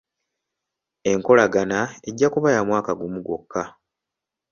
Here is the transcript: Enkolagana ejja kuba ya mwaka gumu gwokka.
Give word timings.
Enkolagana 1.11 1.79
ejja 2.07 2.27
kuba 2.33 2.49
ya 2.55 2.61
mwaka 2.67 2.91
gumu 2.99 3.19
gwokka. 3.25 3.63